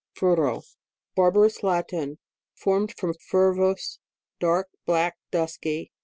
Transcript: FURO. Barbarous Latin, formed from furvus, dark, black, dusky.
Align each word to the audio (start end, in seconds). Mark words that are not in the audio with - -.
FURO. 0.15 0.63
Barbarous 1.15 1.61
Latin, 1.61 2.17
formed 2.55 2.91
from 2.97 3.13
furvus, 3.29 3.99
dark, 4.39 4.69
black, 4.87 5.19
dusky. 5.29 5.91